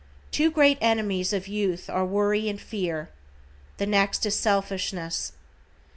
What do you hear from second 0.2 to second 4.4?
Two great enemies of youth are worry and fear. The next is